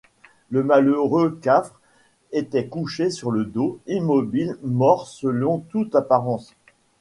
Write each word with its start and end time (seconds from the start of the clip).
Le 0.49 0.63
malheureux 0.63 1.37
Cafre 1.43 1.79
était 2.31 2.65
couché 2.67 3.11
sur 3.11 3.29
le 3.29 3.45
dos, 3.45 3.77
immobile, 3.85 4.57
mort 4.63 5.05
selon 5.07 5.59
toute 5.59 5.93
apparence. 5.95 6.55